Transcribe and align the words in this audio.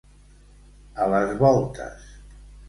A 1.05 1.11
les 1.11 1.35
voltes. 1.43 2.09